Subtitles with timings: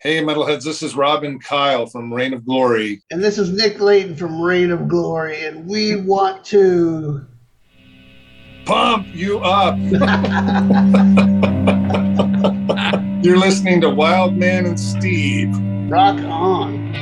[0.00, 3.02] Hey, Metalheads, this is Robin Kyle from Reign of Glory.
[3.10, 7.26] And this is Nick Layton from Reign of Glory, and we want to
[8.64, 9.76] pump you up.
[13.24, 15.48] You're listening to Wildman and Steve.
[15.90, 16.94] Rock on.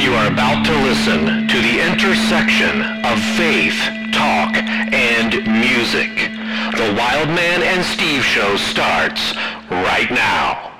[0.00, 3.76] You are about to listen to the intersection of faith,
[4.12, 6.30] talk, and music.
[6.76, 9.36] The Wildman and Steve show starts
[9.70, 10.73] right now.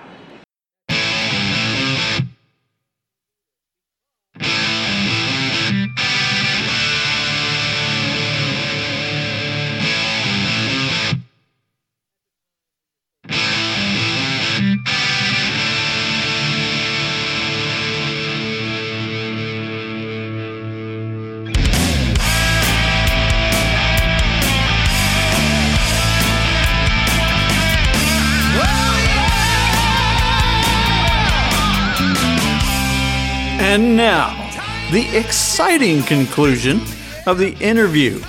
[34.95, 36.81] The exciting conclusion
[37.27, 38.23] of the interview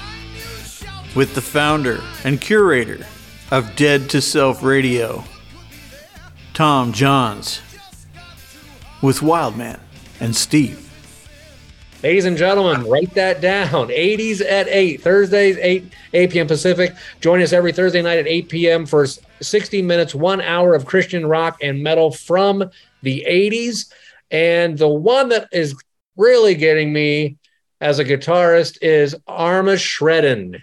[1.15, 3.05] with the founder and curator
[3.51, 5.23] of Dead to Self Radio,
[6.55, 7.61] Tom Johns,
[9.03, 9.79] with Wildman
[10.19, 10.81] and Steve.
[12.01, 13.89] Ladies and gentlemen, write that down.
[13.89, 16.47] 80s at 8, Thursdays, 8, 8 p.m.
[16.47, 16.95] Pacific.
[17.21, 18.85] Join us every Thursday night at 8 p.m.
[18.87, 19.05] for
[19.39, 22.71] 60 minutes, one hour of Christian rock and metal from
[23.03, 23.93] the 80s.
[24.31, 25.75] And the one that is
[26.17, 27.37] really getting me
[27.81, 30.61] as a guitarist is Arma Shredding.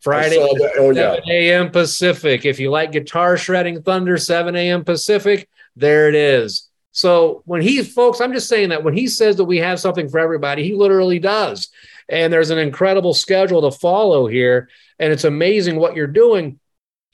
[0.00, 1.70] Friday, oh, 7 a.m.
[1.70, 2.44] Pacific.
[2.44, 4.84] If you like guitar shredding thunder, 7 a.m.
[4.84, 6.68] Pacific, there it is.
[6.90, 10.08] So when he, folks, I'm just saying that when he says that we have something
[10.08, 11.68] for everybody, he literally does.
[12.08, 14.68] And there's an incredible schedule to follow here.
[14.98, 16.58] And it's amazing what you're doing.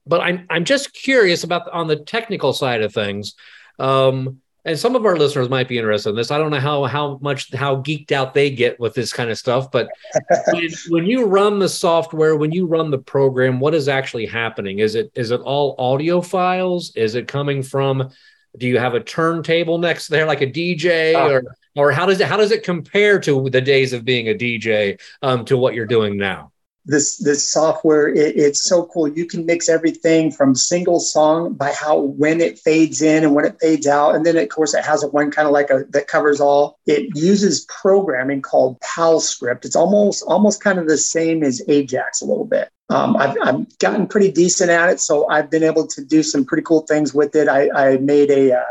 [0.06, 3.34] But I'm, I'm just curious about the, on the technical side of things.
[3.78, 6.31] Um, and some of our listeners might be interested in this.
[6.31, 9.39] I don't know how how much how geeked out they get with this kind of
[9.39, 9.89] stuff, but
[10.52, 14.80] when, when, you run the software, when you run the program, what is actually happening?
[14.80, 16.92] Is it is it all audio files?
[16.97, 18.11] Is it coming from?
[18.57, 21.42] Do you have a turntable next there, like a DJ, uh, or
[21.77, 25.01] or how does it how does it compare to the days of being a DJ
[25.23, 26.51] um, to what you're doing now?
[26.88, 29.06] This this software it, it's so cool.
[29.06, 33.44] You can mix everything from single song by how when it fades in and when
[33.44, 34.14] it fades out.
[34.14, 36.78] And then of course it has a one kind of like a that covers all.
[36.86, 42.22] It uses programming called PAL script it's almost almost kind of the same as ajax
[42.22, 42.70] a little bit.
[42.90, 46.46] Um, I've, I've gotten pretty decent at it so i've been able to do some
[46.46, 47.46] pretty cool things with it.
[47.46, 48.64] I, I made a uh,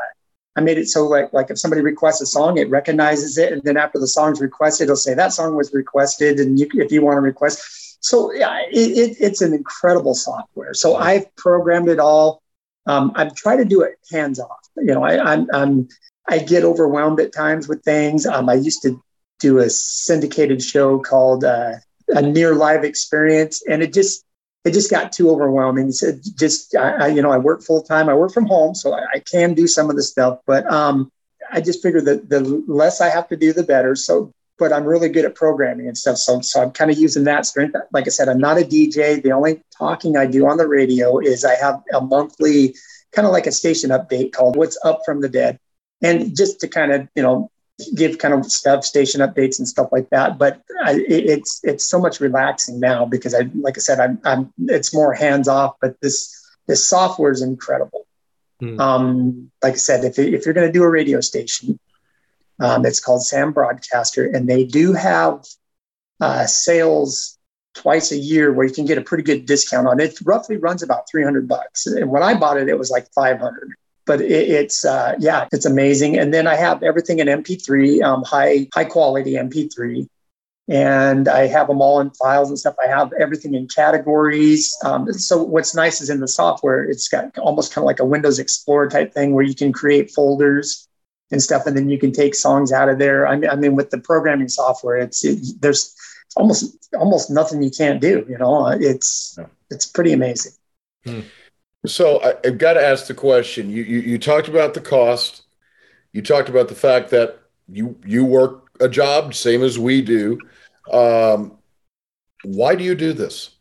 [0.57, 3.61] I made it so like like if somebody requests a song, it recognizes it, and
[3.61, 7.03] then after the song's requested, it'll say that song was requested, and you, if you
[7.03, 10.73] want to request, so yeah, it, it, it's an incredible software.
[10.73, 12.41] So I've programmed it all.
[12.85, 14.59] Um, I've tried to do it hands off.
[14.77, 15.87] You know, I, I'm, I'm,
[16.29, 18.25] i get overwhelmed at times with things.
[18.25, 19.01] Um, I used to
[19.39, 21.73] do a syndicated show called uh,
[22.09, 24.23] a near live experience, and it just
[24.63, 25.91] it just got too overwhelming.
[25.91, 28.09] So just I, I, you know, I work full time.
[28.09, 31.11] I work from home, so I, I, can do some of the stuff, but um,
[31.51, 33.95] I just figure that the less I have to do, the better.
[33.95, 36.17] So but I'm really good at programming and stuff.
[36.17, 37.75] So, so I'm kind of using that strength.
[37.91, 39.21] Like I said, I'm not a DJ.
[39.21, 42.75] The only talking I do on the radio is I have a monthly
[43.11, 45.59] kind of like a station update called What's Up from the Dead.
[46.01, 47.51] And just to kind of, you know,
[47.95, 50.37] give kind of stuff, station updates and stuff like that.
[50.37, 54.53] But I, it's it's so much relaxing now because I, like I said, I'm, I'm
[54.67, 55.75] it's more hands off.
[55.81, 56.33] But this
[56.67, 58.05] this software is incredible.
[58.59, 58.79] Hmm.
[58.79, 61.79] Um, like I said, if if you're going to do a radio station,
[62.59, 65.45] um, it's called SAM Broadcaster, and they do have
[66.19, 67.37] uh, sales
[67.77, 70.17] twice a year where you can get a pretty good discount on it.
[70.25, 71.85] roughly runs about 300 bucks.
[71.85, 73.71] And when I bought it, it was like 500.
[74.05, 76.17] But it, it's uh, yeah, it's amazing.
[76.17, 80.07] And then I have everything in MP3, um, high high quality MP3,
[80.69, 82.75] and I have them all in files and stuff.
[82.83, 84.75] I have everything in categories.
[84.83, 88.05] Um, so what's nice is in the software, it's got almost kind of like a
[88.05, 90.86] Windows Explorer type thing where you can create folders
[91.31, 93.27] and stuff, and then you can take songs out of there.
[93.27, 95.95] I mean, I mean, with the programming software, it's it, there's
[96.35, 98.25] almost almost nothing you can't do.
[98.29, 99.37] You know, it's
[99.69, 100.53] it's pretty amazing.
[101.05, 101.21] Hmm.
[101.85, 103.69] So I, have got to ask the question.
[103.69, 105.43] You, you you talked about the cost.
[106.13, 110.39] You talked about the fact that you you work a job same as we do.
[110.91, 111.57] Um,
[112.43, 113.51] why do you do this?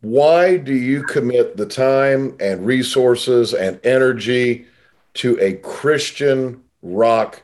[0.00, 4.66] Why do you commit the time and resources and energy
[5.14, 7.42] to a Christian rock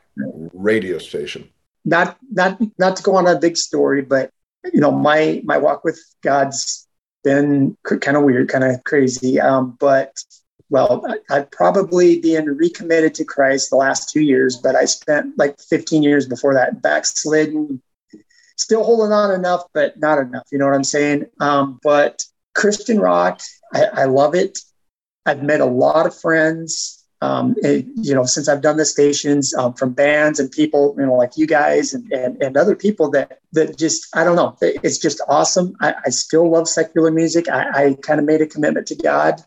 [0.52, 1.48] radio station.
[1.84, 4.30] Not not not to go on a big story, but
[4.72, 6.86] you know, my my walk with God's
[7.24, 9.40] been kind of weird, kind of crazy.
[9.40, 10.22] Um, but
[10.68, 15.58] well, I've probably been recommitted to Christ the last two years, but I spent like
[15.58, 17.82] 15 years before that backslidden,
[18.56, 20.46] still holding on enough, but not enough.
[20.52, 21.26] You know what I'm saying?
[21.40, 23.40] Um, but Christian rock,
[23.74, 24.58] I, I love it.
[25.26, 29.54] I've met a lot of friends um, it, you know, since I've done the stations
[29.54, 33.10] um, from bands and people, you know, like you guys and, and, and other people
[33.10, 35.76] that, that just, I don't know, it's just awesome.
[35.80, 37.48] I, I still love secular music.
[37.48, 39.42] I, I kind of made a commitment to God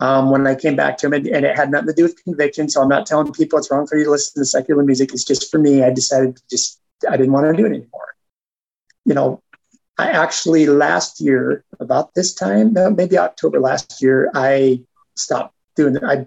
[0.00, 2.22] um, when I came back to him and, and, it had nothing to do with
[2.24, 2.68] conviction.
[2.68, 5.12] So I'm not telling people it's wrong for you to listen to secular music.
[5.12, 5.82] It's just for me.
[5.82, 8.14] I decided to just, I didn't want to do it anymore.
[9.04, 9.42] You know,
[9.98, 14.82] I actually last year, about this time, maybe October last year, I
[15.16, 16.02] stopped doing.
[16.04, 16.26] I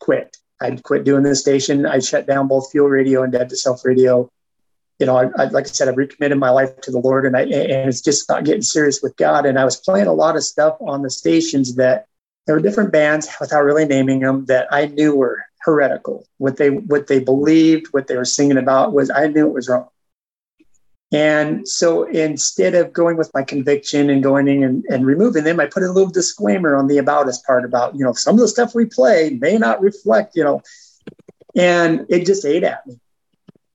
[0.00, 0.36] quit.
[0.60, 1.86] I'd quit doing the station.
[1.86, 4.30] I shut down both Fuel Radio and Dead to Self Radio.
[4.98, 7.36] You know, I, I, like I said, I've recommitted my life to the Lord, and
[7.36, 9.46] I and it's just not getting serious with God.
[9.46, 12.06] And I was playing a lot of stuff on the stations that
[12.46, 16.26] there were different bands without really naming them that I knew were heretical.
[16.38, 19.68] What they what they believed, what they were singing about was I knew it was
[19.68, 19.88] wrong.
[21.10, 25.58] And so instead of going with my conviction and going in and, and, removing them,
[25.58, 28.40] I put a little disclaimer on the about us part about, you know, some of
[28.40, 30.62] the stuff we play may not reflect, you know,
[31.56, 33.00] and it just ate at me.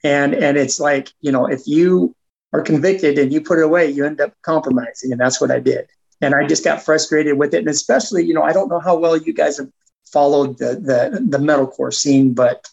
[0.04, 2.16] And and it's like, you know, if you
[2.52, 5.12] are convicted and you put it away, you end up compromising.
[5.12, 5.88] And that's what I did.
[6.22, 7.60] And I just got frustrated with it.
[7.60, 9.70] And especially, you know, I don't know how well you guys have
[10.06, 12.70] followed the the the metalcore scene, but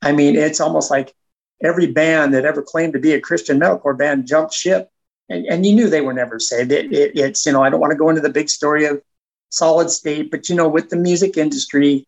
[0.00, 1.14] I mean, it's almost like
[1.62, 4.90] every band that ever claimed to be a Christian metalcore band jumped ship,
[5.28, 6.72] and, and you knew they were never saved.
[6.72, 9.02] It, it, it's you know I don't want to go into the big story of
[9.50, 12.06] Solid State, but you know with the music industry,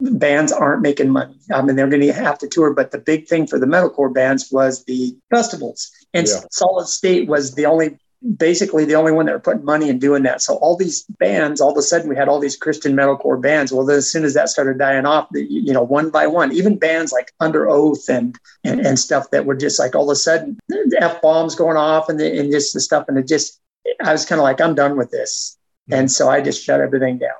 [0.00, 1.36] bands aren't making money.
[1.52, 4.12] I mean they're going to have to tour, but the big thing for the metalcore
[4.12, 6.40] bands was the festivals, and yeah.
[6.50, 7.98] Solid State was the only
[8.36, 10.42] basically the only one that were putting money and doing that.
[10.42, 13.72] So all these bands, all of a sudden we had all these Christian metalcore bands.
[13.72, 16.78] Well, then as soon as that started dying off, you know, one by one, even
[16.78, 20.58] bands like Underoath and and, and stuff that were just like all of a sudden
[20.98, 23.60] f bombs going off and the, and just the stuff, and it just
[24.04, 25.58] I was kind of like I'm done with this,
[25.90, 27.30] and so I just shut everything down.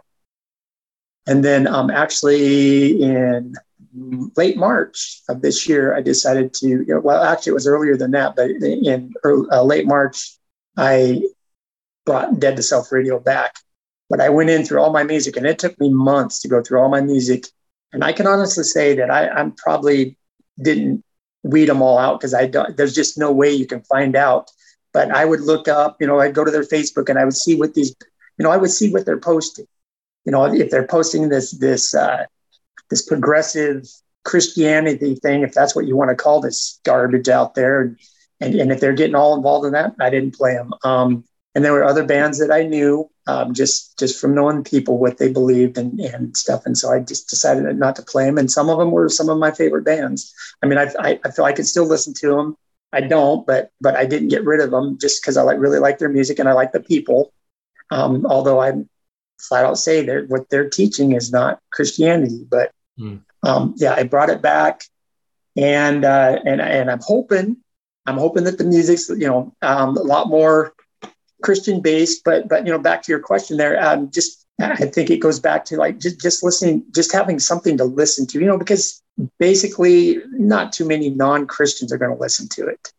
[1.27, 3.55] And then um, actually in
[4.37, 7.97] late March of this year, I decided to, you know, well, actually it was earlier
[7.97, 10.39] than that, but in early, uh, late March,
[10.81, 11.21] I
[12.07, 13.57] brought Dead to Self Radio back.
[14.09, 16.63] But I went in through all my music, and it took me months to go
[16.63, 17.47] through all my music.
[17.93, 20.17] And I can honestly say that I, I'm probably
[20.61, 21.05] didn't
[21.43, 22.77] weed them all out because I don't.
[22.77, 24.51] There's just no way you can find out.
[24.93, 27.37] But I would look up, you know, I'd go to their Facebook and I would
[27.37, 27.95] see what these,
[28.39, 29.67] you know, I would see what they're posting.
[30.25, 32.25] You know, if they're posting this this uh,
[32.89, 33.87] this progressive
[34.25, 37.97] Christianity thing, if that's what you want to call this garbage out there,
[38.41, 40.73] and, and if they're getting all involved in that, I didn't play them.
[40.85, 44.99] Um, and there were other bands that I knew um, just just from knowing people
[44.99, 46.65] what they believed and, and stuff.
[46.65, 48.39] And so I just decided not to play them.
[48.39, 50.33] And some of them were some of my favorite bands.
[50.63, 52.57] I mean, I, I, I feel I could still listen to them.
[52.93, 55.79] I don't, but but I didn't get rid of them just because I like really
[55.79, 57.33] like their music and I like the people.
[57.91, 58.73] Um, although I
[59.41, 63.21] flat out say that what they're teaching is not Christianity, but mm.
[63.43, 64.83] um, yeah, I brought it back,
[65.57, 67.59] and uh, and and I'm hoping
[68.07, 70.75] I'm hoping that the music's you know um, a lot more
[71.43, 72.25] Christian based.
[72.25, 75.41] But but you know back to your question there, um, just I think it goes
[75.41, 78.41] back to like just just listening, just having something to listen to.
[78.41, 79.03] You know because
[79.39, 82.93] basically not too many non Christians are going to listen to it.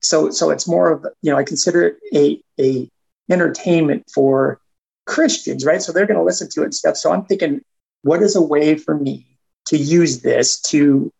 [0.00, 2.90] So so it's more of you know I consider it a a
[3.30, 4.60] entertainment for
[5.06, 5.82] Christians, right?
[5.82, 6.96] So they're going to listen to it and stuff.
[6.96, 7.62] So I'm thinking,
[8.02, 9.26] what is a way for me
[9.66, 11.12] to use this to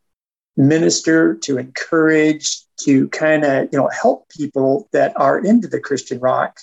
[0.59, 6.19] minister, to encourage, to kind of you know help people that are into the Christian
[6.19, 6.61] rock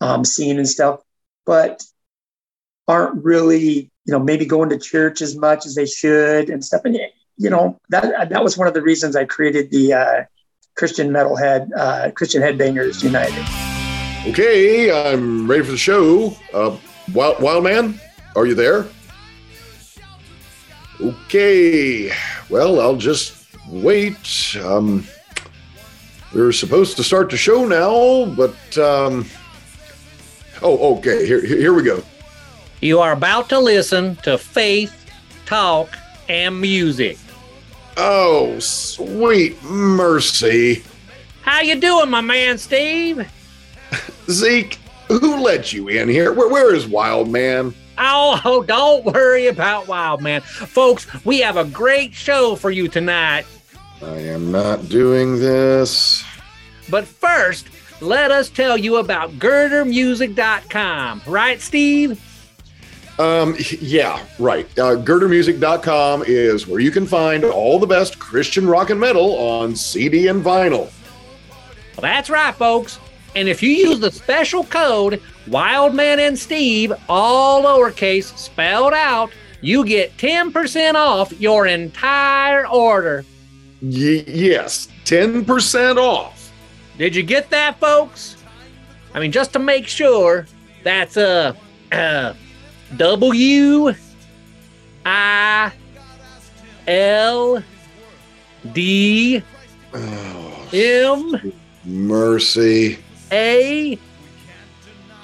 [0.00, 1.00] um, scene and stuff,
[1.44, 1.82] but
[2.88, 6.82] aren't really you know maybe going to church as much as they should and stuff.
[6.84, 6.96] And
[7.36, 10.22] you know that that was one of the reasons I created the uh,
[10.76, 13.44] Christian Metalhead uh, Christian Headbangers United.
[14.30, 16.36] Okay, I'm ready for the show.
[16.54, 16.76] Uh,
[17.12, 18.00] Wild, Wild Man,
[18.36, 18.86] are you there?
[21.02, 22.12] Okay,
[22.48, 24.56] well, I'll just wait.
[24.62, 25.04] Um,
[26.32, 29.26] we're supposed to start the show now, but um,
[30.62, 31.26] oh, okay.
[31.26, 32.04] Here, here we go.
[32.80, 34.94] You are about to listen to Faith,
[35.44, 35.88] Talk,
[36.28, 37.18] and Music.
[37.96, 40.84] Oh, sweet mercy!
[41.42, 43.28] How you doing, my man, Steve?
[44.30, 44.78] Zeke,
[45.08, 46.32] who let you in here?
[46.32, 47.74] Where, where is Wild Man?
[48.44, 50.40] Oh, don't worry about Wild Man.
[50.40, 53.46] Folks, we have a great show for you tonight.
[54.02, 56.24] I am not doing this.
[56.90, 57.68] But first,
[58.00, 61.22] let us tell you about girdermusic.com.
[61.26, 62.20] Right, Steve?
[63.20, 64.66] Um, yeah, right.
[64.78, 69.76] Uh, girdermusic.com is where you can find all the best Christian rock and metal on
[69.76, 70.90] CD and vinyl.
[71.96, 72.98] Well, that's right, folks.
[73.34, 79.84] And if you use the special code Wildman and Steve, all lowercase spelled out, you
[79.84, 83.24] get 10% off your entire order.
[83.80, 86.52] Y- yes, 10% off.
[86.98, 88.36] Did you get that, folks?
[89.14, 90.46] I mean, just to make sure,
[90.82, 91.54] that's uh,
[91.90, 92.34] uh
[92.96, 93.92] W
[95.04, 95.72] I
[96.86, 97.62] L
[98.72, 99.42] D
[99.94, 101.40] Oh,
[101.84, 102.98] mercy.
[103.32, 103.98] A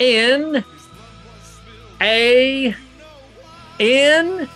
[0.01, 0.65] N
[2.01, 2.75] A
[3.79, 4.49] N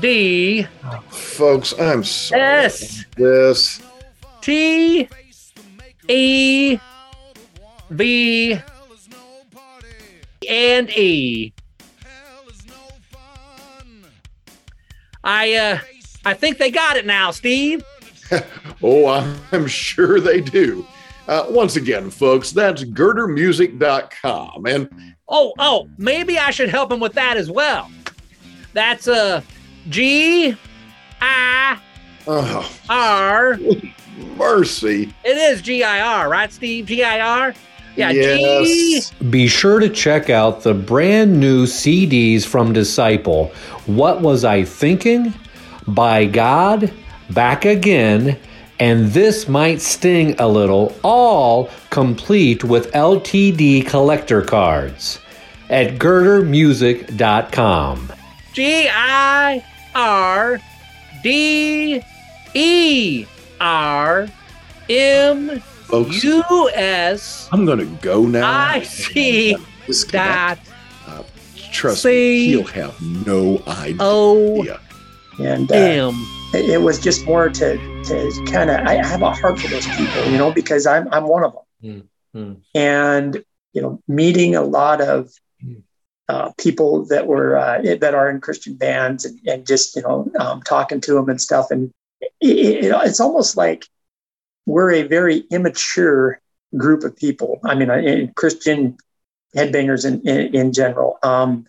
[0.00, 0.66] D
[1.10, 2.40] Folks, I'm sorry.
[2.42, 3.82] S This.
[4.40, 5.08] T
[6.08, 6.78] E
[7.90, 8.60] V
[10.48, 11.52] and E.
[15.22, 15.78] I uh
[16.24, 17.84] I think they got it now, Steve.
[18.80, 19.06] Oh,
[19.50, 20.86] I'm sure they do.
[21.28, 24.66] Uh, once again, folks, that's girdermusic.com.
[24.66, 24.88] And
[25.28, 27.90] Oh, oh, maybe I should help him with that as well.
[28.72, 29.42] That's uh
[29.88, 30.56] G
[31.20, 31.78] I
[32.26, 32.78] oh,
[34.36, 35.12] mercy.
[35.24, 36.86] It is G I R, right, Steve?
[36.86, 37.54] G I R?
[37.96, 39.12] Yeah, G yes.
[39.30, 43.48] Be sure to check out the brand new CDs from Disciple.
[43.86, 45.34] What Was I Thinking?
[45.88, 46.92] By God,
[47.30, 48.38] Back Again,
[48.80, 55.18] and This Might Sting a Little, all complete with LTD collector cards
[55.70, 58.12] at girdermusic.com.
[58.52, 60.58] G I R
[61.22, 62.02] D
[62.54, 63.26] E
[63.60, 64.28] R
[64.88, 68.50] M Folks, U S I'm going to go now.
[68.50, 69.56] I see.
[70.10, 70.58] dot
[71.72, 73.96] Trust C- me, he'll have no idea.
[74.00, 74.78] O
[75.38, 76.14] And uh, M.
[76.54, 79.86] it it was just more to to kind of I have a heart for those
[79.86, 82.56] people, you know, because I'm I'm one of them, Mm, mm.
[82.74, 85.30] and you know, meeting a lot of
[86.28, 90.30] uh, people that were uh, that are in Christian bands and, and just you know
[90.38, 93.86] um, talking to them and stuff, and it, it, it's almost like
[94.66, 96.40] we're a very immature
[96.76, 97.60] group of people.
[97.64, 98.98] I mean, in Christian
[99.54, 101.18] headbangers in in, in general.
[101.22, 101.66] Um,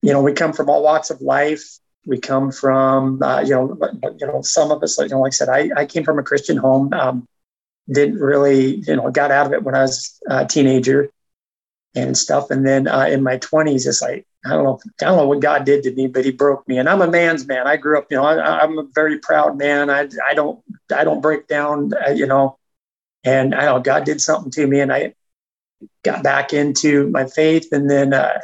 [0.00, 1.78] you know, we come from all walks of life.
[2.08, 3.76] We come from, uh, you know,
[4.18, 6.18] you know, some of us, like, you know, like I said, I, I came from
[6.18, 6.92] a Christian home.
[6.94, 7.28] Um,
[7.90, 11.10] didn't really, you know, got out of it when I was a teenager
[11.94, 12.50] and stuff.
[12.50, 15.40] And then uh, in my twenties, it's like, I don't know, I don't know what
[15.40, 16.78] God did to me, but he broke me.
[16.78, 17.66] And I'm a man's man.
[17.66, 19.90] I grew up, you know, I, I'm a very proud man.
[19.90, 20.62] I, I don't,
[20.94, 22.58] I don't break down, uh, you know,
[23.24, 25.14] and I know God did something to me and I
[26.02, 28.40] got back into my faith and then, uh,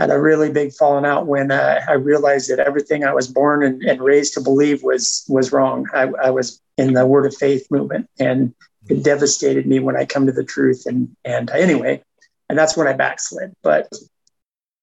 [0.00, 3.62] had a really big falling out when uh, I realized that everything I was born
[3.62, 5.86] and, and raised to believe was was wrong.
[5.92, 8.54] I, I was in the Word of Faith movement, and
[8.88, 10.84] it devastated me when I come to the truth.
[10.86, 12.02] And and anyway,
[12.48, 13.54] and that's when I backslid.
[13.62, 13.92] But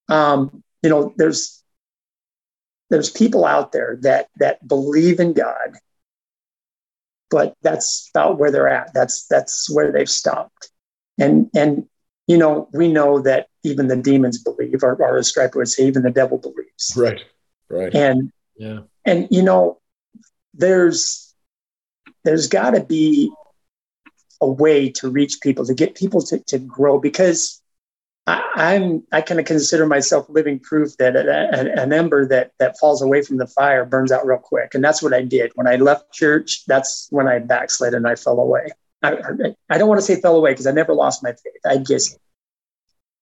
[0.07, 1.63] um, you know, there's
[2.91, 5.77] there's people out there that that believe in God,
[7.31, 8.93] but that's about where they're at.
[8.93, 10.69] That's that's where they've stopped.
[11.17, 11.88] And and
[12.27, 15.88] you know, we know that even the demons believe, or, or as Stryper would say,
[15.88, 16.93] even the devil believes.
[16.96, 17.24] Right,
[17.69, 17.93] right.
[17.96, 18.81] And Yeah.
[19.05, 19.79] and you know,
[20.53, 21.34] there's
[22.24, 23.31] there's got to be
[24.41, 27.62] a way to reach people to get people to, to grow because
[28.27, 31.22] I, I'm I kind of consider myself living proof that a,
[31.53, 34.84] a- an ember that that falls away from the fire burns out real quick, and
[34.84, 36.65] that's what I did when I left church.
[36.67, 38.67] That's when I backslid and I fell away.
[39.03, 39.17] I,
[39.69, 41.61] I- don't want to say fell away because I never lost my faith.
[41.65, 42.17] I just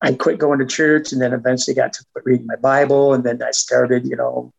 [0.02, 3.14] I quit going to church and then eventually got to quit reading my Bible.
[3.14, 4.54] And then I started, you know,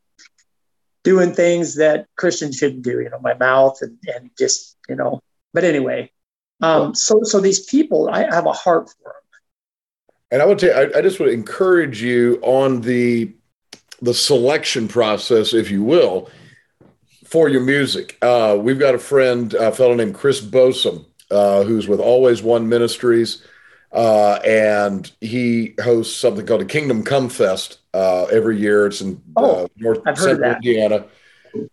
[1.05, 5.21] doing things that Christians shouldn't do, you know, my mouth and, and just, you know,
[5.55, 6.11] but anyway,
[6.63, 9.13] um, so, so these people, I have a heart for them.
[10.33, 13.33] And I would say, I, I just would encourage you on the
[14.03, 16.29] the selection process, if you will,
[17.27, 18.17] for your music.
[18.23, 22.69] Uh, we've got a friend, a fellow named Chris Bosom, uh, who's with Always One
[22.69, 23.43] Ministries,
[23.93, 28.87] uh, and he hosts something called a Kingdom Come Fest uh, every year.
[28.87, 30.53] It's in Oh, uh, North I've Central.
[30.53, 31.07] Indiana.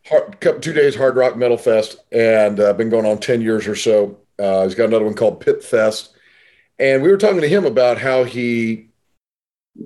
[0.07, 3.75] Hard, two days hard rock metal fest, and uh, been going on ten years or
[3.75, 4.17] so.
[4.39, 6.15] Uh, he's got another one called Pit Fest,
[6.79, 8.87] and we were talking to him about how he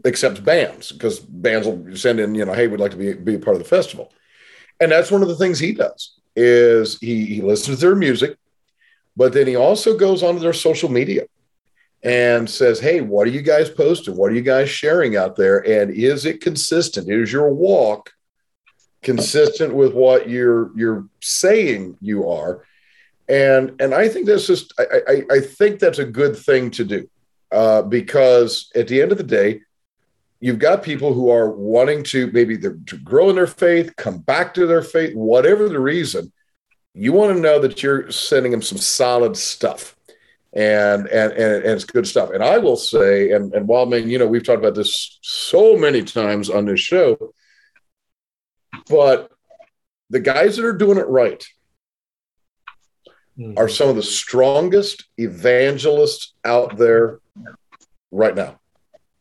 [0.05, 3.36] accepts bands because bands will send in, you know, hey, we'd like to be, be
[3.36, 4.12] a part of the festival.
[4.79, 8.38] And that's one of the things he does is he, he listens to their music,
[9.15, 11.24] but then he also goes onto their social media
[12.03, 14.15] and says, Hey, what are you guys posting?
[14.15, 15.67] What are you guys sharing out there?
[15.67, 17.10] And is it consistent?
[17.10, 18.12] Is your walk
[19.01, 22.63] consistent with what you're you're saying you are?
[23.27, 26.86] And and I think that's just I, I, I think that's a good thing to
[26.86, 27.10] do.
[27.51, 29.62] Uh, because at the end of the day,
[30.39, 34.53] you've got people who are wanting to maybe to grow in their faith, come back
[34.53, 36.32] to their faith, whatever the reason.
[36.94, 39.96] You want to know that you're sending them some solid stuff,
[40.53, 42.32] and and and, and it's good stuff.
[42.32, 46.03] And I will say, and and Wildman, you know, we've talked about this so many
[46.03, 47.34] times on this show,
[48.89, 49.32] but
[50.10, 51.46] the guys that are doing it right
[53.38, 53.56] Mm-hmm.
[53.56, 57.20] are some of the strongest evangelists out there
[58.10, 58.60] right now.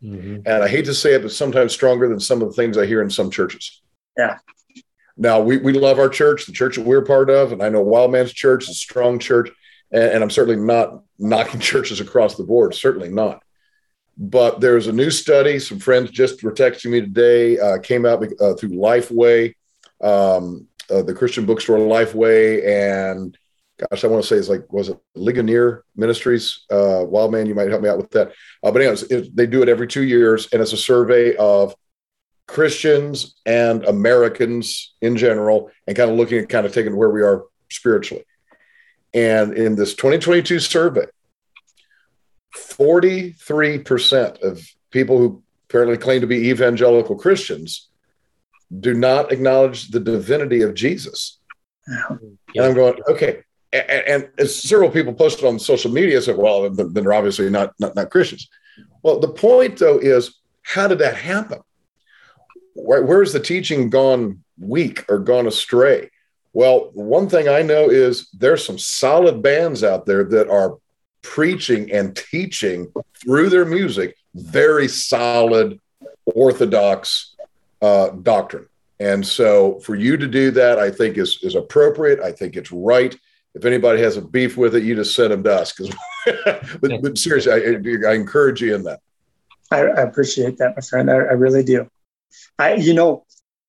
[0.06, 0.42] Mhm.
[0.46, 2.86] And I hate to say it, but sometimes stronger than some of the things I
[2.86, 3.82] hear in some churches.
[4.16, 4.38] Yeah.
[5.16, 7.82] Now we, we love our church, the church that we're part of, and I know
[7.84, 9.50] Wildman's church is a strong church,
[9.90, 13.42] and, and I'm certainly not knocking churches across the board, certainly not.
[14.18, 15.58] But there's a new study.
[15.58, 17.58] Some friends just were texting me today.
[17.58, 19.54] Uh, came out uh, through Lifeway,
[20.00, 23.36] um, uh, the Christian bookstore Lifeway, and
[23.78, 26.64] gosh, I want to say it's like was it Ligonier Ministries?
[26.70, 28.32] Uh, Wildman, you might help me out with that.
[28.62, 31.74] Uh, but anyways, it, they do it every two years, and it's a survey of
[32.46, 37.22] Christians and Americans in general, and kind of looking at kind of taking where we
[37.22, 38.24] are spiritually.
[39.12, 41.06] And in this 2022 survey,
[42.54, 47.88] 43% of people who apparently claim to be evangelical Christians
[48.80, 51.38] do not acknowledge the divinity of Jesus.
[51.86, 53.42] And I'm going, okay.
[53.76, 57.94] And, and several people posted on social media said, well, then they're obviously not, not,
[57.94, 58.48] not Christians.
[59.02, 61.60] Well, the point though is, how did that happen?
[62.74, 66.10] Where, where's the teaching gone weak or gone astray?
[66.52, 70.78] Well, one thing I know is there's some solid bands out there that are
[71.22, 75.80] preaching and teaching through their music very solid
[76.26, 77.34] orthodox
[77.82, 78.66] uh, doctrine.
[79.00, 82.20] And so for you to do that, I think is, is appropriate.
[82.20, 83.14] I think it's right.
[83.56, 85.72] If anybody has a beef with it, you just send them to us.
[85.72, 85.94] Because,
[86.80, 89.00] but, but seriously, I, I encourage you in that.
[89.70, 91.10] I, I appreciate that, my friend.
[91.10, 91.88] I, I really do.
[92.58, 93.24] I, you know,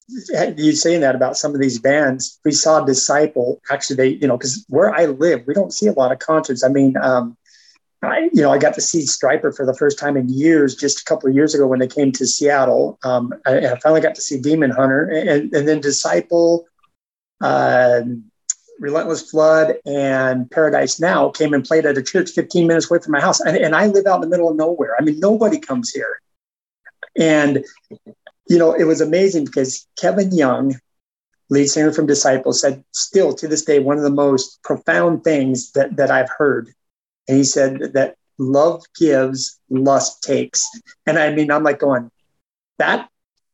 [0.09, 3.61] you saying that about some of these bands, we saw Disciple.
[3.71, 6.65] Actually, they, you know, because where I live, we don't see a lot of concerts.
[6.65, 7.37] I mean, um,
[8.01, 11.01] I, you know, I got to see Stryper for the first time in years, just
[11.01, 12.99] a couple of years ago when they came to Seattle.
[13.03, 16.67] Um, I, I finally got to see Demon Hunter, and, and then Disciple,
[17.41, 18.01] uh,
[18.79, 23.13] Relentless Flood, and Paradise Now came and played at a church 15 minutes away from
[23.13, 24.95] my house, and, and I live out in the middle of nowhere.
[24.99, 26.19] I mean, nobody comes here,
[27.17, 27.63] and
[28.49, 30.79] you know, it was amazing because Kevin Young,
[31.49, 35.71] lead singer from Disciples, said, still to this day, one of the most profound things
[35.71, 36.69] that, that I've heard.
[37.27, 40.67] And he said that love gives, lust takes.
[41.05, 42.09] And I mean, I'm like going,
[42.77, 43.09] that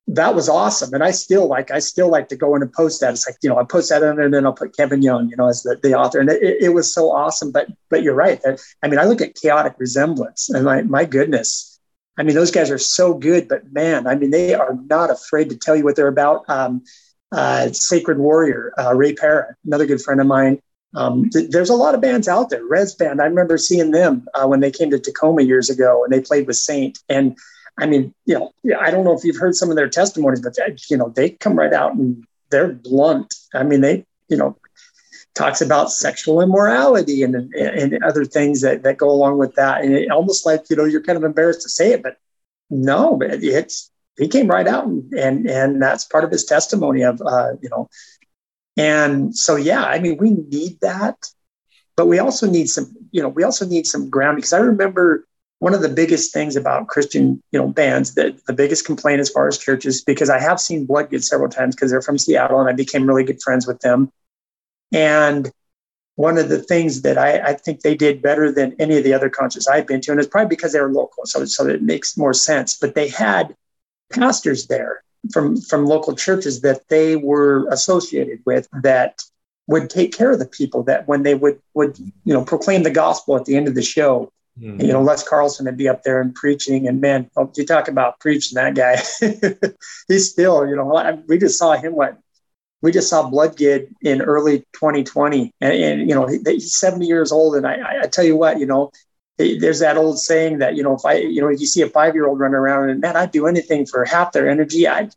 [0.08, 0.94] that was awesome.
[0.94, 3.14] And I still like, I still like to go in and post that.
[3.14, 5.48] It's like, you know, I post that and then I'll put Kevin Young, you know,
[5.48, 6.20] as the, the author.
[6.20, 7.52] And it, it was so awesome.
[7.52, 8.42] But but you're right.
[8.84, 11.80] I mean, I look at Chaotic Resemblance and my my goodness.
[12.18, 15.50] I mean, those guys are so good, but man, I mean, they are not afraid
[15.50, 16.48] to tell you what they're about.
[16.48, 16.84] Um,
[17.32, 20.62] uh, Sacred Warrior, uh, Rey Parra, another good friend of mine.
[20.96, 22.64] Um, th- there's a lot of bands out there.
[22.64, 26.14] Rez Band, I remember seeing them uh, when they came to Tacoma years ago and
[26.14, 27.00] they played with Saint.
[27.10, 27.36] And
[27.78, 30.58] I mean, you know, I don't know if you've heard some of their testimonies, but
[30.60, 33.34] uh, you know, they come right out and they're blunt.
[33.54, 34.58] I mean, they, you know,
[35.34, 39.84] talks about sexual immorality and, and, and other things that, that go along with that.
[39.84, 42.18] And it almost like, you know, you're kind of embarrassed to say it, but
[42.70, 47.20] no, it's, he came right out and, and, and that's part of his testimony of,
[47.26, 47.90] uh, you know,
[48.78, 51.18] and so, yeah, I mean, we need that,
[51.96, 55.28] but we also need some, you know, we also need some ground because I remember
[55.64, 59.30] one of the biggest things about Christian, you know, bands that the biggest complaint as
[59.30, 62.70] far as churches, because I have seen Bloodgood several times because they're from Seattle and
[62.70, 64.12] I became really good friends with them.
[64.92, 65.50] And
[66.16, 69.14] one of the things that I, I, think they did better than any of the
[69.14, 71.82] other concerts I've been to, and it's probably because they were local, so, so it
[71.82, 72.78] makes more sense.
[72.78, 73.56] But they had
[74.12, 79.22] pastors there from from local churches that they were associated with that
[79.68, 80.84] would take care of the people.
[80.84, 83.82] That when they would would you know proclaim the gospel at the end of the
[83.82, 84.82] show, mm-hmm.
[84.82, 87.88] you know Les Carlson would be up there and preaching, and man, oh, you talk
[87.88, 88.98] about preaching that guy.
[90.08, 92.18] He's still, you know, we just saw him what
[92.82, 97.56] we just saw Bloodgood in early 2020, and, and you know he's 70 years old,
[97.56, 98.92] and I, I, tell you what, you know,
[99.38, 101.90] there's that old saying that you know if I you know if you see a
[101.90, 105.10] five year old running around and man I'd do anything for half their energy I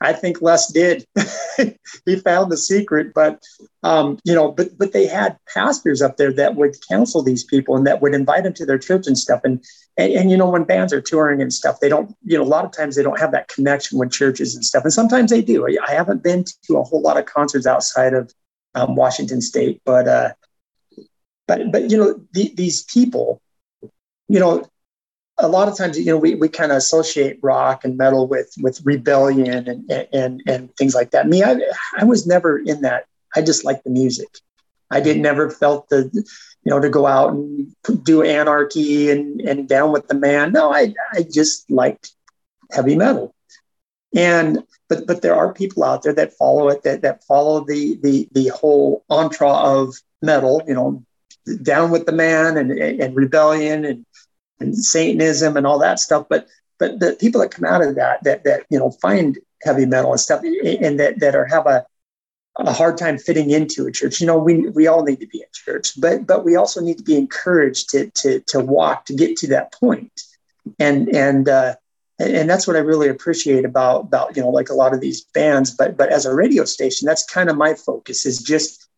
[0.00, 1.06] I think Les did.
[2.06, 3.42] He found the secret but
[3.82, 7.76] um, you know but but they had pastors up there that would counsel these people
[7.76, 9.40] and that would invite them to their church and stuff.
[9.44, 9.62] And,
[9.98, 12.54] and and you know when bands are touring and stuff they don't you know a
[12.54, 14.84] lot of times they don't have that connection with churches and stuff.
[14.84, 15.66] And sometimes they do.
[15.66, 18.32] I haven't been to a whole lot of concerts outside of
[18.74, 20.32] um, Washington State but uh,
[21.46, 23.42] but but you know the, these people
[24.30, 24.64] you know,
[25.40, 28.52] a lot of times, you know, we, we kind of associate rock and metal with
[28.60, 31.28] with rebellion and and and things like that.
[31.28, 31.60] Me, I
[31.96, 33.06] I was never in that.
[33.34, 34.28] I just liked the music.
[34.90, 39.68] I did never felt the, you know, to go out and do anarchy and and
[39.68, 40.52] down with the man.
[40.52, 42.12] No, I I just liked
[42.70, 43.34] heavy metal.
[44.14, 47.98] And but but there are people out there that follow it that that follow the
[48.02, 50.62] the the whole entra of metal.
[50.66, 51.04] You know,
[51.62, 54.04] down with the man and and rebellion and
[54.60, 56.26] and Satanism and all that stuff.
[56.28, 56.46] But
[56.78, 60.12] but the people that come out of that that that you know find heavy metal
[60.12, 61.86] and stuff and that that are have a
[62.58, 64.20] a hard time fitting into a church.
[64.20, 66.98] You know, we we all need to be in church, but but we also need
[66.98, 70.12] to be encouraged to to to walk to get to that point.
[70.78, 71.76] And and uh,
[72.18, 75.24] and that's what I really appreciate about about you know like a lot of these
[75.32, 75.70] bands.
[75.70, 78.88] But but as a radio station, that's kind of my focus is just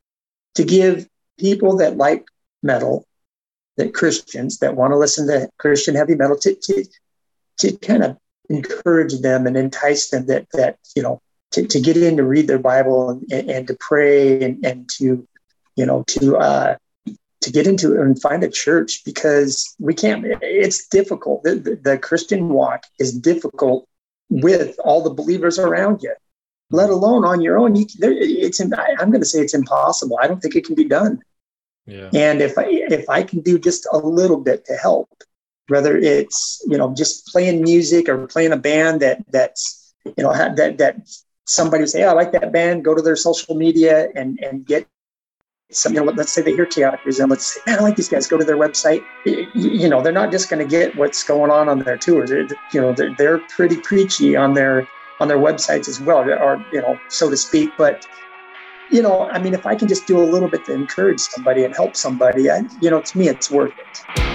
[0.54, 2.26] to give people that like
[2.62, 3.06] metal
[3.76, 6.84] that Christians that want to listen to Christian heavy metal to, to,
[7.58, 8.18] to kind of
[8.50, 11.20] encourage them and entice them that, that you know,
[11.52, 15.26] to, to get in to read their Bible and, and to pray and, and to,
[15.76, 16.76] you know, to, uh,
[17.42, 21.42] to get into and find a church because we can't, it's difficult.
[21.42, 23.88] The, the, the Christian walk is difficult
[24.30, 26.14] with all the believers around you,
[26.70, 27.74] let alone on your own.
[27.74, 28.70] You, there, it's, I'm
[29.10, 30.18] going to say it's impossible.
[30.22, 31.20] I don't think it can be done.
[31.86, 32.10] Yeah.
[32.14, 35.08] And if I if I can do just a little bit to help,
[35.68, 40.32] whether it's you know just playing music or playing a band that that's you know
[40.32, 40.96] that that
[41.44, 44.86] somebody say, oh, I like that band, go to their social media and and get
[45.72, 48.08] some, you know, let's say they hear Chaotic and let's say, man, I like these
[48.08, 49.04] guys, go to their website.
[49.24, 52.30] You, you know, they're not just going to get what's going on on their tours.
[52.30, 54.86] You know, they're, they're pretty preachy on their,
[55.20, 58.06] on their websites as well, or, you know, so to speak, but
[58.92, 61.64] you know, I mean, if I can just do a little bit to encourage somebody
[61.64, 64.31] and help somebody, I, you know, to me, it's worth it.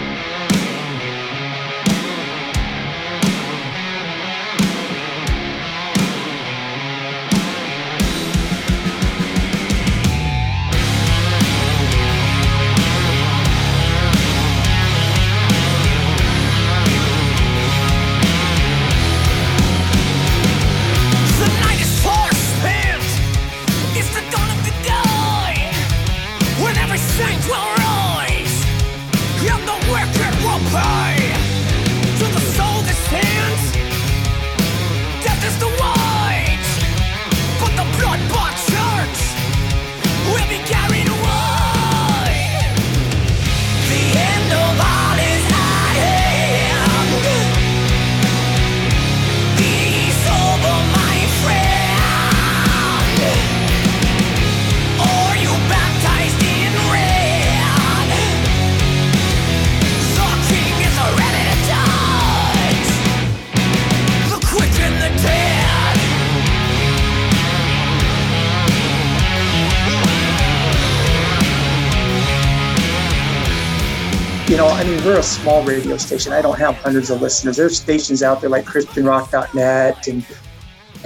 [75.07, 76.33] We're a small radio station.
[76.33, 77.55] I don't have hundreds of listeners.
[77.55, 80.25] There's stations out there like ChristianRock.net and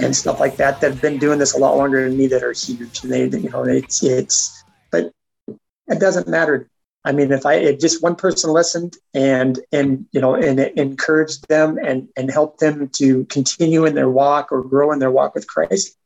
[0.00, 2.42] and stuff like that that have been doing this a lot longer than me that
[2.42, 3.04] are huge.
[3.04, 5.12] And they, you know, it's it's, but
[5.46, 6.68] it doesn't matter.
[7.04, 11.46] I mean, if I if just one person listened and and you know and encouraged
[11.46, 15.36] them and and helped them to continue in their walk or grow in their walk
[15.36, 15.96] with Christ,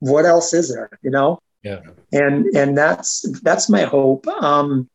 [0.00, 0.90] what else is there?
[1.00, 1.38] You know.
[1.62, 1.80] Yeah.
[2.12, 4.28] And and that's that's my hope.
[4.28, 4.90] Um,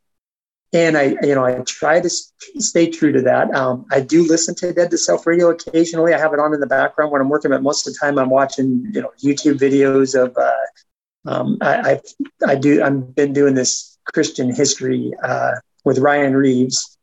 [0.74, 3.54] and I, you know, I try to stay true to that.
[3.54, 6.14] Um, I do listen to Dead to Self Radio occasionally.
[6.14, 8.18] I have it on in the background when I'm working, but most of the time
[8.18, 10.36] I'm watching, you know, YouTube videos of.
[10.38, 10.52] Uh,
[11.24, 12.02] um, I, I,
[12.48, 12.82] I do.
[12.82, 15.52] I've been doing this Christian history uh,
[15.84, 16.98] with Ryan Reeves.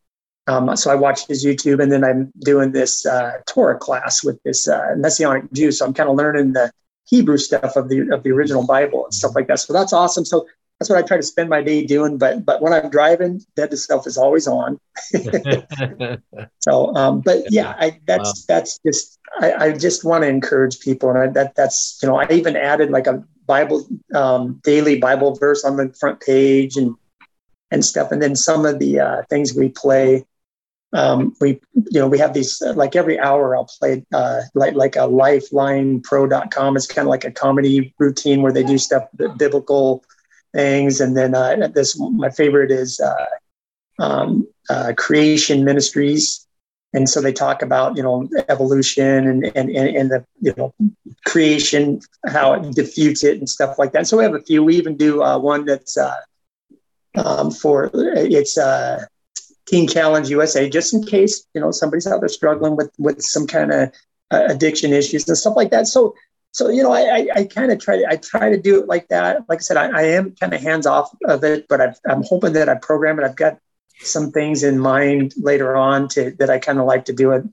[0.49, 4.43] Um, so I watch his YouTube, and then I'm doing this uh, Torah class with
[4.45, 5.71] this uh, Messianic Jew.
[5.71, 6.73] So I'm kind of learning the
[7.05, 9.61] Hebrew stuff of the of the original Bible and stuff like that.
[9.61, 10.25] So that's awesome.
[10.25, 10.47] So
[10.79, 12.19] that's what I try to spend my day doing.
[12.19, 14.79] But but when I'm driving, Dead to Self is always on.
[16.61, 18.45] so, um, but yeah, I, that's wow.
[18.47, 22.17] that's just I, I just want to encourage people, and I, that that's you know
[22.17, 26.95] I even added like a Bible um, daily Bible verse on the front page and
[27.73, 30.25] and stuff, and then some of the uh, things we play.
[30.93, 34.95] um, we you know we have these like every hour I'll play uh, like like
[34.95, 36.77] a lifelinepro.com.
[36.77, 40.05] It's kind of like a comedy routine where they do stuff biblical
[40.53, 43.27] things, and then uh, this my favorite is uh,
[43.99, 46.47] um, uh, Creation Ministries,
[46.95, 50.75] and so they talk about you know evolution and and and the you know
[51.27, 54.07] creation how it defeats it and stuff like that.
[54.07, 54.63] So we have a few.
[54.65, 56.21] We even do uh, one that's uh,
[57.17, 59.05] um, for it's uh,
[59.67, 63.47] Teen Challenge USA, just in case you know somebody's out there struggling with with some
[63.47, 63.93] kind of
[64.31, 65.87] uh, addiction issues and stuff like that.
[65.87, 66.15] So,
[66.59, 68.89] so you know, I I, I kind of try to I try to do it
[68.89, 69.49] like that.
[69.49, 72.25] Like I said, I, I am kind of hands off of it, but i am
[72.25, 73.25] hoping that I program it.
[73.25, 73.59] I've got
[74.01, 77.45] some things in mind later on to that I kind of like to do it.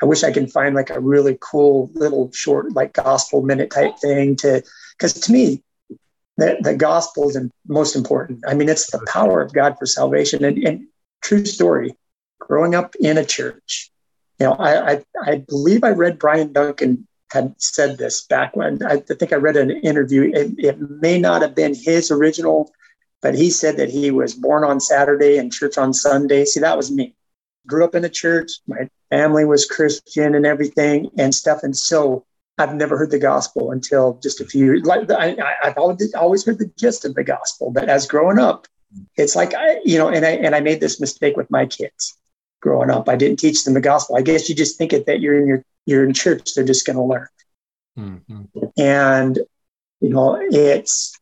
[0.00, 3.98] I wish I can find like a really cool little short like gospel minute type
[3.98, 4.62] thing to
[4.96, 5.62] because to me
[6.38, 8.44] the, the gospel is most important.
[8.48, 10.42] I mean, it's the power of God for salvation.
[10.42, 10.86] And, and
[11.22, 11.94] true story,
[12.40, 13.92] growing up in a church,
[14.40, 18.82] you know, I, I, I believe I read Bryan Duncan had said this back when
[18.86, 20.30] I think I read an interview.
[20.32, 22.72] It, it may not have been his original,
[23.20, 26.44] but he said that he was born on Saturday and church on Sunday.
[26.44, 27.14] See, that was me.
[27.66, 28.52] Grew up in a church.
[28.66, 31.64] My family was Christian and everything and stuff.
[31.64, 32.24] And so
[32.56, 34.80] I've never heard the gospel until just a few.
[34.82, 38.68] Like I, have always, always heard the gist of the gospel, but as growing up,
[39.16, 42.16] it's like I, you know, and I and I made this mistake with my kids
[42.64, 43.10] growing up.
[43.10, 44.16] I didn't teach them the gospel.
[44.16, 46.86] I guess you just think it that you're in your you're in church, they're just
[46.86, 47.28] going to learn.
[47.98, 48.64] Mm-hmm.
[48.78, 49.38] And
[50.00, 51.16] you know, it's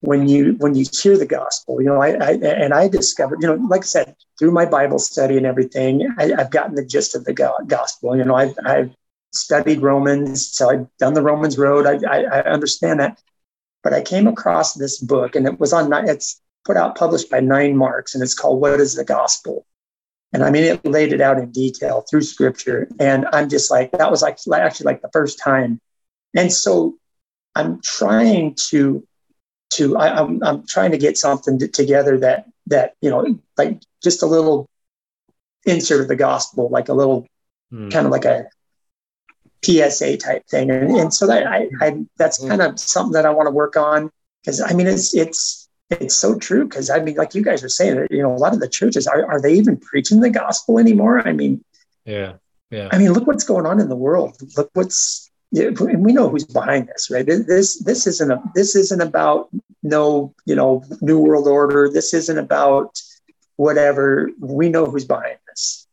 [0.00, 3.46] when you when you hear the gospel, you know, I, I, and I discovered, you
[3.46, 7.14] know, like I said, through my Bible study and everything, I, have gotten the gist
[7.14, 8.16] of the gospel.
[8.16, 8.90] You know, I've, I've
[9.32, 11.86] studied Romans, so I've done the Romans road.
[11.86, 13.22] I, I, I understand that,
[13.84, 15.92] but I came across this book, and it was on.
[16.08, 19.64] It's put out, published by Nine Marks, and it's called "What Is the Gospel."
[20.32, 23.92] And I mean, it laid it out in detail through Scripture, and I'm just like,
[23.92, 25.80] that was like actually like the first time.
[26.34, 26.96] And so,
[27.54, 29.06] I'm trying to
[29.74, 33.38] to I, am I'm, I'm trying to get something to, together that that you know
[33.58, 34.68] like just a little
[35.64, 37.26] insert of the gospel, like a little
[37.72, 37.90] mm.
[37.92, 38.46] kind of like a
[39.64, 40.70] PSA type thing.
[40.70, 42.48] And, and so that I, I that's hmm.
[42.48, 44.10] kind of something that I want to work on
[44.42, 45.61] because I mean it's it's
[46.00, 48.54] it's so true because I mean like you guys are saying you know a lot
[48.54, 51.26] of the churches are are they even preaching the gospel anymore?
[51.26, 51.64] I mean
[52.04, 52.34] yeah
[52.70, 54.36] yeah I mean look what's going on in the world.
[54.56, 57.26] Look what's and we know who's behind this, right?
[57.26, 59.50] This this isn't a this isn't about
[59.82, 61.90] no you know new world order.
[61.90, 63.00] This isn't about
[63.56, 64.30] whatever.
[64.40, 65.86] We know who's behind this.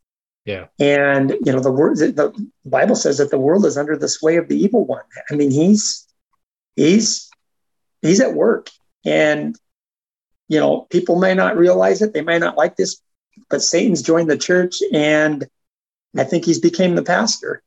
[0.44, 0.66] Yeah.
[0.78, 2.32] And you know the word the
[2.64, 5.04] Bible says that the world is under the sway of the evil one.
[5.30, 6.06] I mean he's
[6.76, 7.28] he's
[8.00, 8.70] he's at work
[9.04, 9.56] and
[10.50, 13.00] you know people may not realize it they may not like this
[13.48, 15.48] but satan's joined the church and
[16.18, 17.62] i think he's became the pastor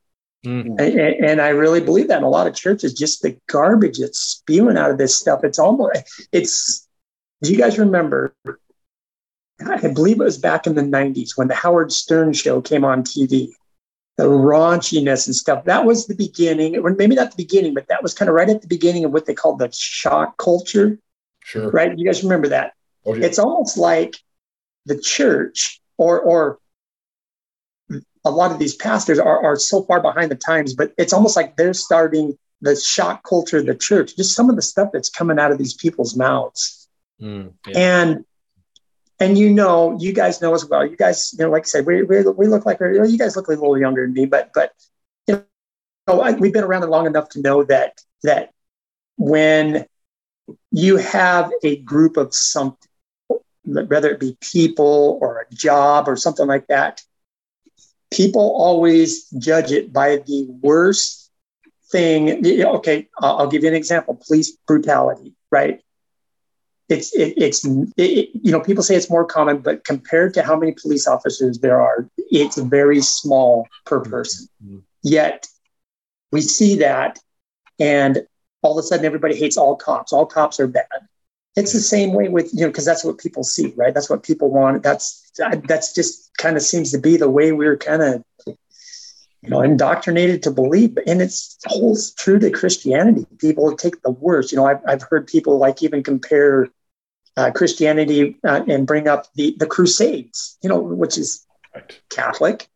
[0.45, 0.75] Mm-hmm.
[0.77, 4.19] And, and, I really believe that in a lot of churches, just the garbage that's
[4.19, 5.43] spewing out of this stuff.
[5.43, 5.97] It's almost,
[6.33, 6.85] it's,
[7.41, 8.35] do you guys remember?
[9.65, 13.03] I believe it was back in the 90s when the Howard Stern show came on
[13.03, 13.51] TV.
[14.17, 15.63] The raunchiness and stuff.
[15.63, 18.49] That was the beginning, or maybe not the beginning, but that was kind of right
[18.49, 20.99] at the beginning of what they called the shock culture.
[21.43, 21.69] Sure.
[21.69, 21.97] Right?
[21.97, 22.73] You guys remember that?
[23.05, 23.25] Oh, yeah.
[23.25, 24.15] It's almost like
[24.85, 26.59] the church or or
[28.25, 31.35] a lot of these pastors are, are so far behind the times, but it's almost
[31.35, 35.09] like they're starting the shock culture of the church, just some of the stuff that's
[35.09, 36.87] coming out of these people's mouths.
[37.21, 37.77] Mm, yeah.
[37.77, 38.25] And
[39.19, 40.85] and you know, you guys know as well.
[40.85, 43.17] You guys, you know, like I said, we, we, we look like you, know, you
[43.17, 44.71] guys look like a little younger than me, but but
[45.27, 45.45] you
[46.07, 48.51] know, I, we've been around it long enough to know that that
[49.17, 49.85] when
[50.71, 52.89] you have a group of something,
[53.65, 57.01] whether it be people or a job or something like that,
[58.11, 61.31] people always judge it by the worst
[61.91, 62.45] thing.
[62.45, 65.33] Okay, I'll give you an example: police brutality.
[65.51, 65.81] Right?
[66.89, 67.65] It's it, it's
[67.97, 71.59] it, you know people say it's more common, but compared to how many police officers
[71.59, 74.47] there are, it's very small per person.
[74.63, 74.79] Mm-hmm.
[75.03, 75.47] Yet
[76.31, 77.19] we see that,
[77.79, 78.27] and
[78.63, 80.13] all of a sudden everybody hates all cops.
[80.13, 80.87] All cops are bad.
[81.55, 83.93] It's the same way with you know because that's what people see, right?
[83.93, 84.81] That's what people want.
[84.81, 88.23] That's that's just kind of seems to be the way we're kind of
[89.43, 94.51] you know indoctrinated to believe and it's holds true to christianity people take the worst
[94.51, 96.69] you know i've, I've heard people like even compare
[97.35, 101.45] uh, christianity uh, and bring up the the crusades you know which is
[101.75, 101.99] right.
[102.09, 102.69] catholic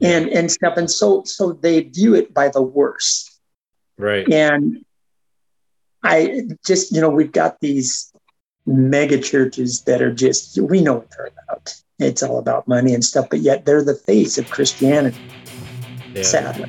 [0.00, 3.40] and and stuff and so so they view it by the worst
[3.96, 4.84] right and
[6.04, 8.14] i just you know we've got these
[8.66, 11.74] mega churches that are just we know what they're about.
[11.98, 15.20] It's all about money and stuff, but yet they're the face of Christianity.
[16.12, 16.22] Yeah.
[16.22, 16.68] Sadly.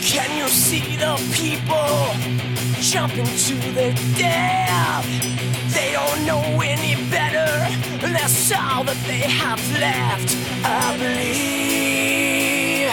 [0.00, 2.57] Can you see the people
[2.92, 5.04] jumping to their death?
[5.74, 7.50] They don't know any better.
[8.00, 10.34] That's all that they have left.
[10.64, 12.88] I believe.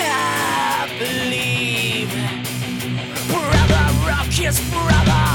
[0.00, 2.08] I believe.
[3.28, 5.26] Brother, rock his brother.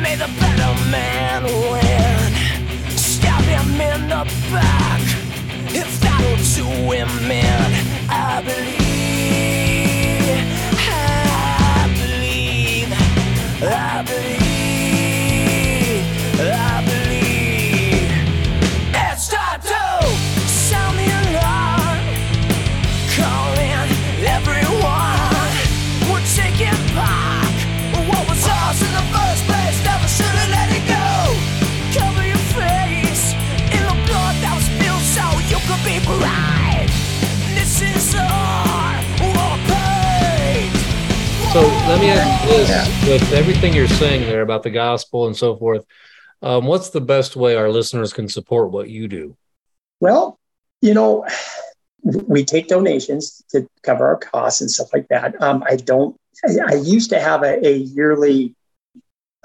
[0.00, 2.96] May the better man win.
[2.96, 5.02] Stab him in the back.
[5.74, 8.81] If that'll do him in, I believe.
[13.64, 13.91] I
[41.92, 45.84] let me ask this: with everything you're saying there about the gospel and so forth,
[46.40, 49.36] um, what's the best way our listeners can support what you do?
[50.00, 50.40] Well,
[50.80, 51.26] you know,
[52.02, 55.40] we take donations to cover our costs and stuff like that.
[55.42, 56.18] Um, I don't.
[56.46, 58.54] I, I used to have a, a yearly,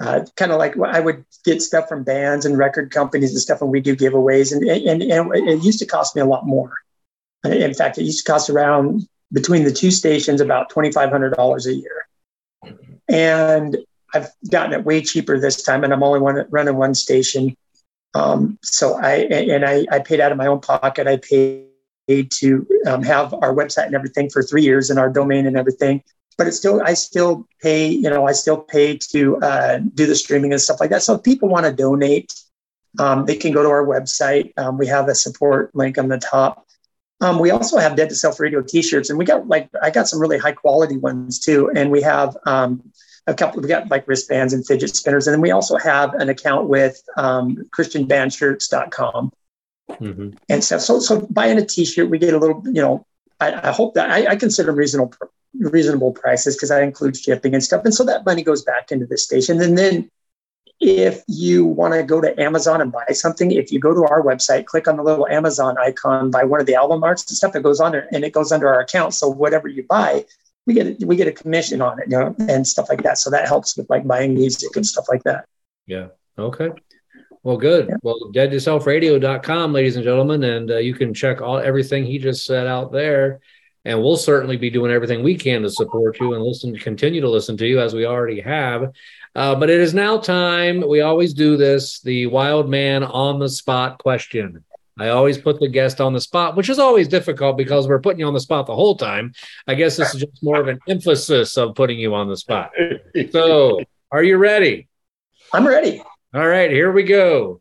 [0.00, 3.60] uh, kind of like I would get stuff from bands and record companies and stuff,
[3.60, 6.72] and we do giveaways, and and, and it used to cost me a lot more.
[7.44, 11.34] In fact, it used to cost around between the two stations about twenty five hundred
[11.34, 12.07] dollars a year,
[13.08, 13.76] and
[14.14, 17.56] I've gotten it way cheaper this time, and I'm only one, running one station.
[18.14, 21.06] Um, so I and I, I paid out of my own pocket.
[21.06, 25.46] I paid to um, have our website and everything for three years and our domain
[25.46, 26.02] and everything.
[26.38, 27.88] But it's still I still pay.
[27.88, 31.02] You know, I still pay to uh, do the streaming and stuff like that.
[31.02, 32.32] So if people want to donate,
[32.98, 34.52] um, they can go to our website.
[34.56, 36.66] Um, we have a support link on the top.
[37.20, 40.08] Um, we also have Dead to Self Radio T-shirts, and we got like I got
[40.08, 41.70] some really high quality ones too.
[41.74, 42.82] And we have um,
[43.26, 43.60] a couple.
[43.60, 47.02] We got like wristbands and fidget spinners, and then we also have an account with
[47.16, 49.32] um, ChristianBandShirts.com
[49.90, 50.36] Mhm.
[50.50, 50.82] and stuff.
[50.82, 52.62] So, so buying a T-shirt, we get a little.
[52.66, 53.06] You know,
[53.40, 55.14] I, I hope that I, I consider reasonable
[55.54, 59.06] reasonable prices because I include shipping and stuff, and so that money goes back into
[59.06, 59.60] the station.
[59.60, 60.10] And then
[60.80, 64.22] if you want to go to Amazon and buy something, if you go to our
[64.22, 67.56] website, click on the little Amazon icon by one of the album arts and stuff,
[67.56, 69.14] it goes under and it goes under our account.
[69.14, 70.24] So whatever you buy,
[70.66, 73.18] we get a, we get a commission on it, you know, and stuff like that.
[73.18, 75.46] So that helps with like buying music and stuff like that.
[75.86, 76.08] Yeah.
[76.38, 76.70] Okay.
[77.42, 77.92] Well, good.
[78.02, 82.18] Well, dead to selfradio.com, ladies and gentlemen, and uh, you can check all everything he
[82.18, 83.40] just said out there.
[83.84, 87.30] And we'll certainly be doing everything we can to support you and listen, continue to
[87.30, 88.92] listen to you as we already have.
[89.38, 90.82] Uh, but it is now time.
[90.84, 94.64] We always do this the wild man on the spot question.
[94.98, 98.18] I always put the guest on the spot, which is always difficult because we're putting
[98.18, 99.32] you on the spot the whole time.
[99.68, 102.72] I guess this is just more of an emphasis of putting you on the spot.
[103.30, 104.88] So, are you ready?
[105.52, 106.02] I'm ready.
[106.34, 107.60] All right, here we go.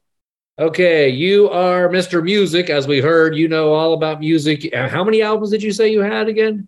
[0.57, 2.23] Okay, you are Mr.
[2.23, 3.35] Music, as we heard.
[3.35, 4.67] You know all about music.
[4.73, 6.67] Uh, How many albums did you say you had again?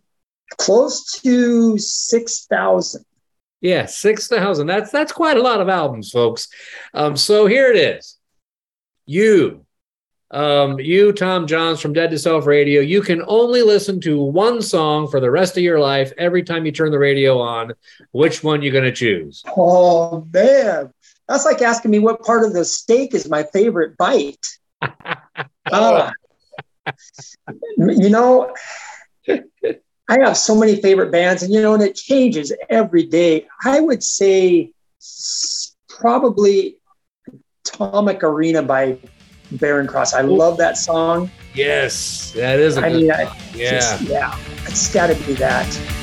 [0.59, 3.05] Close to six thousand.
[3.61, 4.67] Yeah, six thousand.
[4.67, 6.47] That's that's quite a lot of albums, folks.
[6.93, 8.17] Um, so here it is.
[9.05, 9.65] You,
[10.31, 12.81] um, you, Tom Johns from Dead to Self Radio.
[12.81, 16.65] You can only listen to one song for the rest of your life every time
[16.65, 17.73] you turn the radio on.
[18.11, 19.43] Which one you going to choose?
[19.57, 20.93] Oh man,
[21.27, 24.45] that's like asking me what part of the steak is my favorite bite.
[25.71, 26.09] Uh,
[27.77, 28.51] you know,
[30.09, 33.47] I have so many favorite bands, and you know, and it changes every day.
[33.63, 34.71] I would say
[35.87, 36.77] probably
[37.63, 38.97] Atomic Arena by
[39.51, 40.15] Barren Cross.
[40.15, 41.29] I love that song.
[41.53, 42.77] Yes, that is.
[42.77, 43.21] A I good mean, I,
[43.53, 43.71] yeah.
[43.71, 45.98] just- yeah, it's got to be that.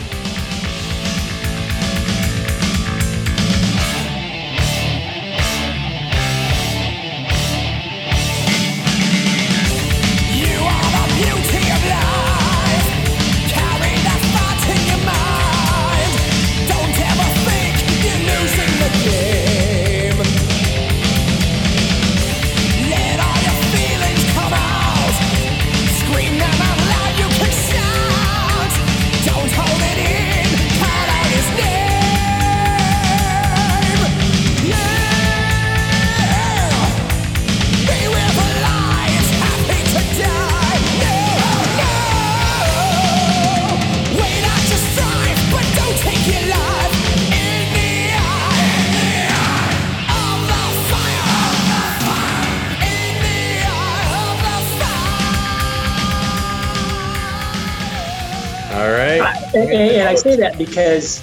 [59.57, 61.23] And, and I say that because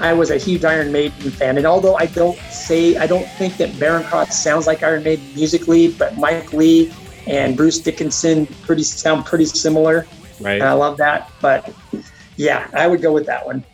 [0.00, 3.56] I was a huge Iron Maiden fan, and although I don't say I don't think
[3.58, 6.92] that Barren Cross sounds like Iron Maiden musically, but Mike Lee
[7.26, 10.06] and Bruce Dickinson pretty sound pretty similar.
[10.40, 10.54] Right.
[10.54, 11.30] And I love that.
[11.40, 11.72] But
[12.36, 13.64] yeah, I would go with that one.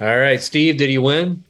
[0.00, 1.44] All right, Steve, did you win?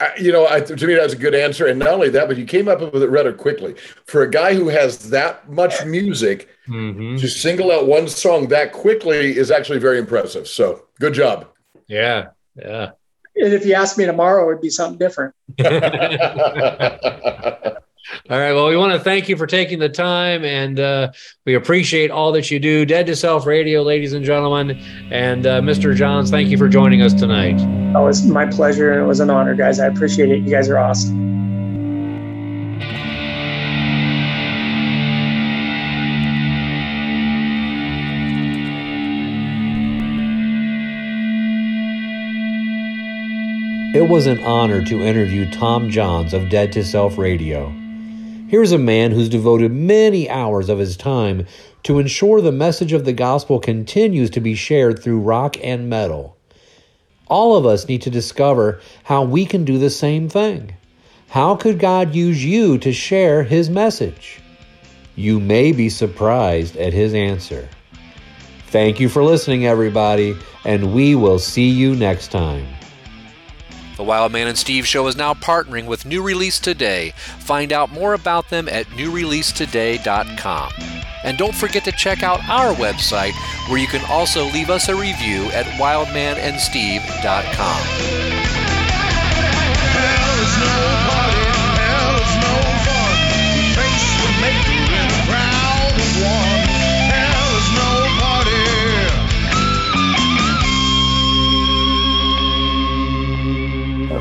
[0.00, 1.66] I, you know, I, to me, that's a good answer.
[1.66, 3.74] And not only that, but you came up with it rather quickly.
[4.06, 7.16] For a guy who has that much music, Mm-hmm.
[7.16, 10.48] to single out one song that quickly is actually very impressive.
[10.48, 11.46] So good job.
[11.88, 12.28] Yeah.
[12.56, 12.92] Yeah.
[13.36, 15.34] And if you ask me tomorrow, it'd be something different.
[18.30, 18.52] All right.
[18.52, 21.12] Well, we want to thank you for taking the time, and uh,
[21.46, 22.84] we appreciate all that you do.
[22.84, 24.78] Dead to Self Radio, ladies and gentlemen,
[25.10, 25.94] and uh, Mr.
[25.94, 27.58] Johns, thank you for joining us tonight.
[27.60, 29.80] It was my pleasure and it was an honor, guys.
[29.80, 30.40] I appreciate it.
[30.40, 31.34] You guys are awesome.
[43.94, 47.72] It was an honor to interview Tom Johns of Dead to Self Radio.
[48.54, 51.48] Here's a man who's devoted many hours of his time
[51.82, 56.36] to ensure the message of the gospel continues to be shared through rock and metal.
[57.26, 60.76] All of us need to discover how we can do the same thing.
[61.30, 64.40] How could God use you to share his message?
[65.16, 67.68] You may be surprised at his answer.
[68.68, 72.68] Thank you for listening, everybody, and we will see you next time.
[73.96, 77.12] The Wild Man and Steve Show is now partnering with New Release Today.
[77.38, 80.72] Find out more about them at newreleasetoday.com.
[81.22, 83.34] And don't forget to check out our website
[83.68, 88.43] where you can also leave us a review at wildmanandsteve.com.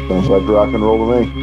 [0.09, 1.42] sounds like rock and roll to me.